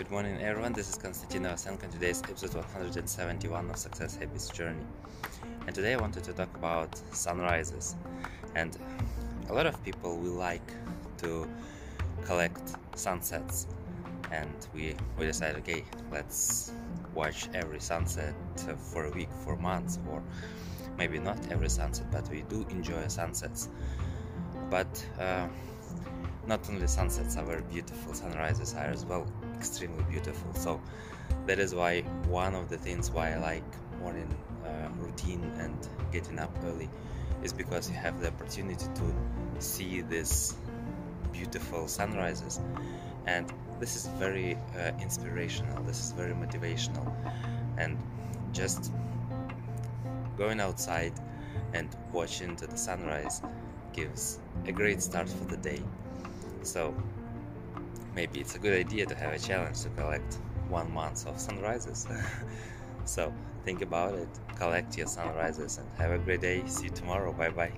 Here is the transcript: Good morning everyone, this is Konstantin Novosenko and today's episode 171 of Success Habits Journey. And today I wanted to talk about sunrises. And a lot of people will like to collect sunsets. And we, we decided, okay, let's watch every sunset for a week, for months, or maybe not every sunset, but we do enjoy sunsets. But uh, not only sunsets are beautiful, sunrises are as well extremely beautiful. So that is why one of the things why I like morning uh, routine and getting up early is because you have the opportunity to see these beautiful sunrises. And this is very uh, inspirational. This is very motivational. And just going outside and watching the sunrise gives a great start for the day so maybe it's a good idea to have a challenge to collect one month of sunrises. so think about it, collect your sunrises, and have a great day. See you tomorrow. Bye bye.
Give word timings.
Good 0.00 0.10
morning 0.10 0.40
everyone, 0.40 0.72
this 0.72 0.88
is 0.88 0.96
Konstantin 0.96 1.42
Novosenko 1.42 1.82
and 1.82 1.92
today's 1.92 2.22
episode 2.22 2.54
171 2.54 3.68
of 3.68 3.76
Success 3.76 4.16
Habits 4.16 4.48
Journey. 4.48 4.80
And 5.66 5.74
today 5.74 5.92
I 5.92 5.98
wanted 5.98 6.24
to 6.24 6.32
talk 6.32 6.48
about 6.56 6.98
sunrises. 7.12 7.96
And 8.54 8.78
a 9.50 9.52
lot 9.52 9.66
of 9.66 9.84
people 9.84 10.16
will 10.16 10.38
like 10.38 10.72
to 11.18 11.46
collect 12.24 12.76
sunsets. 12.94 13.66
And 14.32 14.50
we, 14.72 14.96
we 15.18 15.26
decided, 15.26 15.58
okay, 15.58 15.84
let's 16.10 16.72
watch 17.12 17.50
every 17.52 17.80
sunset 17.80 18.34
for 18.78 19.04
a 19.04 19.10
week, 19.10 19.28
for 19.44 19.54
months, 19.56 19.98
or 20.10 20.22
maybe 20.96 21.18
not 21.18 21.36
every 21.52 21.68
sunset, 21.68 22.06
but 22.10 22.26
we 22.30 22.40
do 22.48 22.66
enjoy 22.70 23.06
sunsets. 23.08 23.68
But 24.70 25.06
uh, 25.20 25.48
not 26.50 26.68
only 26.68 26.88
sunsets 26.88 27.36
are 27.36 27.60
beautiful, 27.70 28.12
sunrises 28.12 28.74
are 28.74 28.90
as 28.96 29.04
well 29.04 29.24
extremely 29.54 30.02
beautiful. 30.10 30.52
So 30.54 30.80
that 31.46 31.60
is 31.60 31.76
why 31.76 32.00
one 32.26 32.56
of 32.56 32.68
the 32.68 32.76
things 32.76 33.08
why 33.08 33.34
I 33.34 33.38
like 33.38 33.70
morning 34.00 34.34
uh, 34.66 34.88
routine 34.98 35.44
and 35.60 35.78
getting 36.10 36.40
up 36.40 36.52
early 36.64 36.90
is 37.44 37.52
because 37.52 37.88
you 37.88 37.94
have 37.94 38.20
the 38.20 38.28
opportunity 38.28 38.84
to 38.84 39.14
see 39.60 40.00
these 40.00 40.56
beautiful 41.32 41.86
sunrises. 41.86 42.58
And 43.26 43.52
this 43.78 43.94
is 43.94 44.08
very 44.18 44.58
uh, 44.76 44.90
inspirational. 45.00 45.80
This 45.84 46.00
is 46.04 46.10
very 46.10 46.34
motivational. 46.34 47.14
And 47.78 47.96
just 48.52 48.92
going 50.36 50.58
outside 50.58 51.12
and 51.74 51.88
watching 52.12 52.56
the 52.56 52.76
sunrise 52.76 53.40
gives 53.92 54.40
a 54.66 54.72
great 54.72 55.00
start 55.00 55.28
for 55.28 55.44
the 55.44 55.56
day 55.56 55.80
so 56.62 56.94
maybe 58.14 58.40
it's 58.40 58.54
a 58.54 58.58
good 58.58 58.74
idea 58.78 59.06
to 59.06 59.14
have 59.14 59.32
a 59.32 59.38
challenge 59.38 59.80
to 59.82 59.88
collect 59.90 60.38
one 60.68 60.92
month 60.92 61.26
of 61.26 61.38
sunrises. 61.38 62.06
so 63.04 63.32
think 63.64 63.82
about 63.82 64.14
it, 64.14 64.28
collect 64.56 64.96
your 64.96 65.06
sunrises, 65.06 65.78
and 65.78 65.88
have 65.98 66.12
a 66.12 66.18
great 66.18 66.40
day. 66.40 66.62
See 66.66 66.84
you 66.84 66.90
tomorrow. 66.90 67.32
Bye 67.32 67.50
bye. 67.50 67.72